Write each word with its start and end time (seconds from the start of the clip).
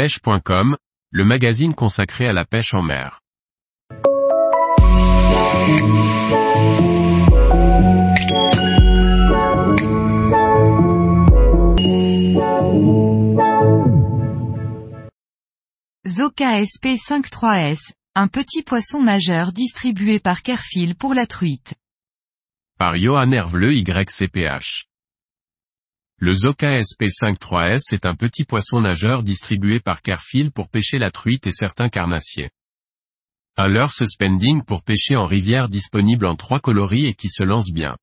pêche.com, 0.00 0.78
le 1.10 1.24
magazine 1.26 1.74
consacré 1.74 2.26
à 2.26 2.32
la 2.32 2.46
pêche 2.46 2.72
en 2.72 2.80
mer. 2.80 3.20
Zoka 16.08 16.64
SP 16.64 16.96
53S, 16.96 17.92
un 18.14 18.28
petit 18.28 18.62
poisson 18.62 19.02
nageur 19.02 19.52
distribué 19.52 20.18
par 20.18 20.40
Kerfil 20.40 20.94
pour 20.94 21.12
la 21.12 21.26
truite. 21.26 21.74
Par 22.78 22.96
Johan 22.96 23.32
Hervleux 23.32 23.74
YCPH. 23.74 24.89
Le 26.22 26.34
Zoka 26.34 26.76
SP53S 26.76 27.94
est 27.94 28.04
un 28.04 28.14
petit 28.14 28.44
poisson 28.44 28.82
nageur 28.82 29.22
distribué 29.22 29.80
par 29.80 30.02
Carfil 30.02 30.50
pour 30.50 30.68
pêcher 30.68 30.98
la 30.98 31.10
truite 31.10 31.46
et 31.46 31.50
certains 31.50 31.88
carnassiers. 31.88 32.50
Un 33.56 33.68
leurre 33.68 33.94
suspending 33.94 34.62
pour 34.62 34.82
pêcher 34.82 35.16
en 35.16 35.24
rivière 35.24 35.70
disponible 35.70 36.26
en 36.26 36.36
trois 36.36 36.60
coloris 36.60 37.06
et 37.06 37.14
qui 37.14 37.30
se 37.30 37.42
lance 37.42 37.72
bien. 37.72 37.96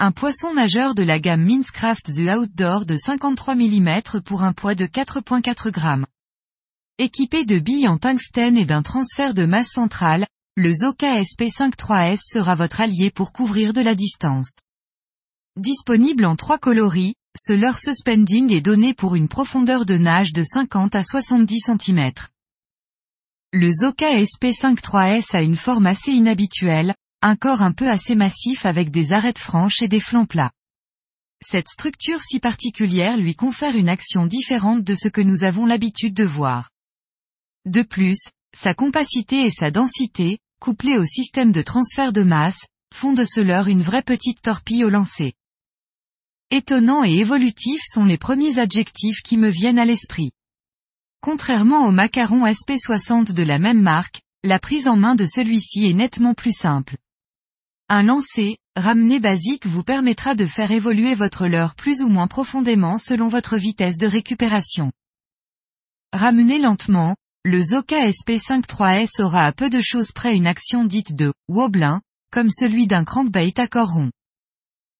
Un 0.00 0.10
poisson 0.10 0.52
nageur 0.52 0.96
de 0.96 1.04
la 1.04 1.20
gamme 1.20 1.44
Mincecraft 1.44 2.12
The 2.12 2.36
Outdoor 2.36 2.86
de 2.86 2.96
53 2.96 3.54
mm 3.54 4.00
pour 4.24 4.42
un 4.42 4.52
poids 4.52 4.74
de 4.74 4.86
4.4 4.86 5.72
g. 5.72 6.04
Équipé 6.98 7.44
de 7.44 7.60
billes 7.60 7.86
en 7.86 7.98
tungstène 7.98 8.56
et 8.56 8.66
d'un 8.66 8.82
transfert 8.82 9.32
de 9.32 9.44
masse 9.44 9.70
centrale, 9.70 10.26
le 10.56 10.72
Zoka 10.72 11.20
SP53S 11.20 12.18
sera 12.32 12.56
votre 12.56 12.80
allié 12.80 13.12
pour 13.12 13.32
couvrir 13.32 13.72
de 13.72 13.80
la 13.80 13.94
distance. 13.94 14.62
Disponible 15.58 16.24
en 16.24 16.34
trois 16.34 16.56
coloris, 16.56 17.14
ce 17.36 17.52
leurre 17.52 17.78
suspending 17.78 18.50
est 18.50 18.62
donné 18.62 18.94
pour 18.94 19.16
une 19.16 19.28
profondeur 19.28 19.84
de 19.84 19.98
nage 19.98 20.32
de 20.32 20.42
50 20.42 20.94
à 20.94 21.04
70 21.04 21.64
cm. 21.66 22.10
Le 23.52 23.70
Zoka 23.70 24.18
SP53S 24.18 25.36
a 25.36 25.42
une 25.42 25.56
forme 25.56 25.86
assez 25.86 26.10
inhabituelle, 26.10 26.94
un 27.20 27.36
corps 27.36 27.60
un 27.60 27.72
peu 27.72 27.86
assez 27.90 28.14
massif 28.14 28.64
avec 28.64 28.90
des 28.90 29.12
arêtes 29.12 29.38
franches 29.38 29.82
et 29.82 29.88
des 29.88 30.00
flancs 30.00 30.24
plats. 30.24 30.52
Cette 31.44 31.68
structure 31.68 32.22
si 32.22 32.40
particulière 32.40 33.18
lui 33.18 33.34
confère 33.34 33.76
une 33.76 33.90
action 33.90 34.24
différente 34.24 34.84
de 34.84 34.94
ce 34.94 35.08
que 35.08 35.20
nous 35.20 35.44
avons 35.44 35.66
l'habitude 35.66 36.14
de 36.14 36.24
voir. 36.24 36.70
De 37.66 37.82
plus, 37.82 38.30
sa 38.56 38.72
compacité 38.72 39.44
et 39.44 39.50
sa 39.50 39.70
densité, 39.70 40.38
couplées 40.60 40.96
au 40.96 41.04
système 41.04 41.52
de 41.52 41.60
transfert 41.60 42.14
de 42.14 42.22
masse, 42.22 42.64
font 42.94 43.12
de 43.12 43.24
ce 43.24 43.42
leurre 43.42 43.68
une 43.68 43.82
vraie 43.82 44.02
petite 44.02 44.40
torpille 44.40 44.84
au 44.86 44.88
lancer. 44.88 45.34
Étonnant 46.54 47.02
et 47.02 47.14
évolutif 47.14 47.80
sont 47.82 48.04
les 48.04 48.18
premiers 48.18 48.58
adjectifs 48.58 49.22
qui 49.22 49.38
me 49.38 49.48
viennent 49.48 49.78
à 49.78 49.86
l'esprit. 49.86 50.32
Contrairement 51.22 51.86
au 51.86 51.92
macaron 51.92 52.44
SP60 52.44 53.32
de 53.32 53.42
la 53.42 53.58
même 53.58 53.80
marque, 53.80 54.20
la 54.44 54.58
prise 54.58 54.86
en 54.86 54.96
main 54.96 55.14
de 55.14 55.24
celui-ci 55.24 55.86
est 55.86 55.94
nettement 55.94 56.34
plus 56.34 56.52
simple. 56.52 56.98
Un 57.88 58.02
lancer, 58.02 58.58
ramené 58.76 59.18
basique 59.18 59.64
vous 59.64 59.82
permettra 59.82 60.34
de 60.34 60.44
faire 60.44 60.72
évoluer 60.72 61.14
votre 61.14 61.46
leurre 61.46 61.74
plus 61.74 62.02
ou 62.02 62.08
moins 62.08 62.26
profondément 62.26 62.98
selon 62.98 63.28
votre 63.28 63.56
vitesse 63.56 63.96
de 63.96 64.06
récupération. 64.06 64.92
Ramené 66.12 66.58
lentement, 66.58 67.16
le 67.46 67.62
Zoka 67.62 68.10
SP53S 68.10 69.22
aura 69.22 69.46
à 69.46 69.52
peu 69.52 69.70
de 69.70 69.80
choses 69.80 70.12
près 70.12 70.36
une 70.36 70.46
action 70.46 70.84
dite 70.84 71.16
de 71.16 71.32
wobblin, 71.48 72.02
comme 72.30 72.50
celui 72.50 72.86
d'un 72.86 73.04
crankbait 73.04 73.58
à 73.58 73.68
corps 73.68 73.94
rond 73.94 74.10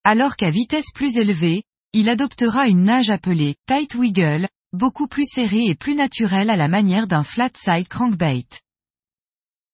alors 0.04 0.36
qu'à 0.36 0.50
vitesse 0.50 0.92
plus 0.94 1.16
élevée, 1.16 1.62
il 1.92 2.08
adoptera 2.08 2.68
une 2.68 2.84
nage 2.84 3.10
appelée 3.10 3.56
tight 3.66 3.94
wiggle, 3.94 4.48
beaucoup 4.72 5.06
plus 5.06 5.26
serrée 5.26 5.66
et 5.66 5.74
plus 5.74 5.94
naturelle 5.94 6.50
à 6.50 6.56
la 6.56 6.68
manière 6.68 7.06
d'un 7.06 7.22
flat 7.22 7.50
side 7.54 7.88
crankbait. 7.88 8.46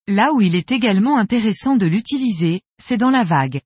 Là 0.06 0.32
où 0.32 0.40
il 0.40 0.54
est 0.54 0.72
également 0.72 1.18
intéressant 1.18 1.76
de 1.76 1.86
l'utiliser, 1.86 2.62
c'est 2.82 2.96
dans 2.96 3.10
la 3.10 3.24
vague. 3.24 3.60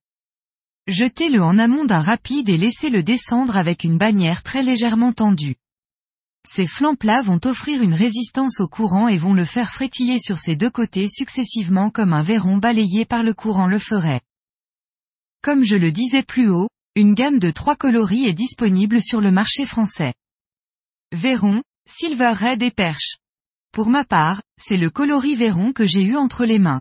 Jetez-le 0.88 1.42
en 1.42 1.58
amont 1.58 1.84
d'un 1.84 2.02
rapide 2.02 2.48
et 2.48 2.56
laissez-le 2.56 3.02
descendre 3.02 3.56
avec 3.56 3.84
une 3.84 3.98
bannière 3.98 4.42
très 4.42 4.62
légèrement 4.62 5.12
tendue. 5.12 5.56
Ces 6.44 6.66
flancs 6.66 6.96
plats 6.96 7.22
vont 7.22 7.40
offrir 7.44 7.82
une 7.82 7.94
résistance 7.94 8.58
au 8.58 8.66
courant 8.66 9.06
et 9.06 9.16
vont 9.16 9.32
le 9.32 9.44
faire 9.44 9.70
frétiller 9.70 10.18
sur 10.18 10.40
ses 10.40 10.56
deux 10.56 10.70
côtés 10.70 11.08
successivement 11.08 11.90
comme 11.90 12.12
un 12.12 12.22
verron 12.22 12.56
balayé 12.56 13.04
par 13.04 13.22
le 13.22 13.32
courant 13.32 13.68
le 13.68 13.78
ferait. 13.78 14.20
Comme 15.42 15.64
je 15.64 15.74
le 15.74 15.90
disais 15.90 16.22
plus 16.22 16.48
haut, 16.48 16.68
une 16.94 17.14
gamme 17.14 17.40
de 17.40 17.50
trois 17.50 17.74
coloris 17.74 18.26
est 18.26 18.32
disponible 18.32 19.02
sur 19.02 19.20
le 19.20 19.32
marché 19.32 19.66
français. 19.66 20.14
Véron, 21.10 21.62
Silver 21.88 22.32
Red 22.32 22.62
et 22.62 22.70
Perche. 22.70 23.16
Pour 23.72 23.88
ma 23.88 24.04
part, 24.04 24.40
c'est 24.56 24.76
le 24.76 24.88
coloris 24.88 25.34
Véron 25.34 25.72
que 25.72 25.84
j'ai 25.84 26.02
eu 26.02 26.16
entre 26.16 26.44
les 26.44 26.60
mains. 26.60 26.80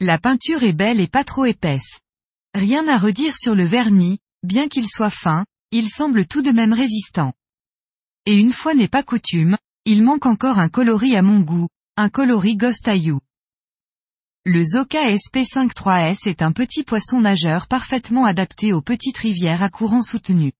La 0.00 0.18
peinture 0.18 0.64
est 0.64 0.72
belle 0.72 1.00
et 1.00 1.06
pas 1.06 1.22
trop 1.22 1.44
épaisse. 1.44 2.00
Rien 2.54 2.88
à 2.88 2.98
redire 2.98 3.36
sur 3.36 3.54
le 3.54 3.64
vernis, 3.64 4.18
bien 4.42 4.66
qu'il 4.68 4.88
soit 4.88 5.10
fin, 5.10 5.44
il 5.70 5.88
semble 5.88 6.26
tout 6.26 6.42
de 6.42 6.50
même 6.50 6.72
résistant. 6.72 7.34
Et 8.26 8.36
une 8.36 8.52
fois 8.52 8.74
n'est 8.74 8.88
pas 8.88 9.04
coutume, 9.04 9.56
il 9.84 10.02
manque 10.02 10.26
encore 10.26 10.58
un 10.58 10.68
coloris 10.68 11.14
à 11.14 11.22
mon 11.22 11.40
goût, 11.40 11.68
un 11.96 12.08
coloris 12.08 12.56
Ghost. 12.56 12.90
Le 14.46 14.64
Zoka 14.64 15.10
SP53S 15.10 16.26
est 16.26 16.40
un 16.40 16.52
petit 16.52 16.82
poisson 16.82 17.20
nageur 17.20 17.68
parfaitement 17.68 18.24
adapté 18.24 18.72
aux 18.72 18.80
petites 18.80 19.18
rivières 19.18 19.62
à 19.62 19.68
courant 19.68 20.00
soutenu. 20.00 20.54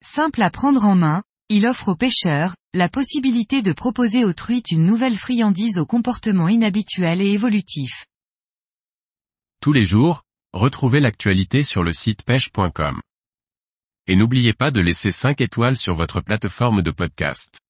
Simple 0.00 0.40
à 0.42 0.50
prendre 0.50 0.84
en 0.84 0.94
main, 0.94 1.24
il 1.48 1.66
offre 1.66 1.88
aux 1.88 1.96
pêcheurs, 1.96 2.54
la 2.72 2.88
possibilité 2.88 3.62
de 3.62 3.72
proposer 3.72 4.24
aux 4.24 4.32
truites 4.32 4.70
une 4.70 4.84
nouvelle 4.84 5.16
friandise 5.16 5.76
au 5.76 5.86
comportement 5.86 6.48
inhabituel 6.48 7.20
et 7.20 7.32
évolutif. 7.32 8.06
Tous 9.60 9.72
les 9.72 9.84
jours, 9.84 10.22
retrouvez 10.52 11.00
l'actualité 11.00 11.64
sur 11.64 11.82
le 11.82 11.92
site 11.92 12.22
pêche.com. 12.22 13.00
Et 14.06 14.14
n'oubliez 14.14 14.52
pas 14.52 14.70
de 14.70 14.80
laisser 14.80 15.10
5 15.10 15.40
étoiles 15.40 15.76
sur 15.76 15.96
votre 15.96 16.20
plateforme 16.20 16.80
de 16.80 16.92
podcast. 16.92 17.63